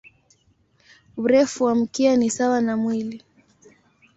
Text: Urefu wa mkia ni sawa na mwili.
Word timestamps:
Urefu 1.17 1.63
wa 1.63 1.75
mkia 1.75 2.15
ni 2.15 2.29
sawa 2.29 2.61
na 2.61 2.77
mwili. 2.77 3.23